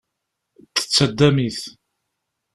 Tettaddam-it. 0.75 1.61